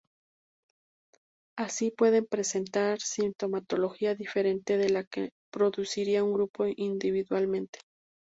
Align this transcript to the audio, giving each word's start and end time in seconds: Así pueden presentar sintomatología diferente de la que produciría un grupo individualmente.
Así 1.55 1.91
pueden 1.91 2.25
presentar 2.25 3.01
sintomatología 3.01 4.15
diferente 4.15 4.77
de 4.77 4.89
la 4.89 5.03
que 5.03 5.29
produciría 5.51 6.23
un 6.23 6.33
grupo 6.33 6.65
individualmente. 6.65 7.81